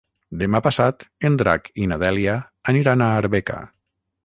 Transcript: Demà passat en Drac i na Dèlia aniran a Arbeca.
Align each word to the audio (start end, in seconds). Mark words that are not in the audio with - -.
Demà 0.43 0.61
passat 0.67 1.05
en 1.29 1.35
Drac 1.41 1.69
i 1.83 1.87
na 1.93 1.99
Dèlia 2.05 2.35
aniran 2.73 3.07
a 3.09 3.13
Arbeca. 3.21 3.63